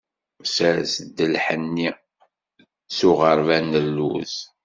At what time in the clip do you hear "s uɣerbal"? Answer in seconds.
2.95-3.65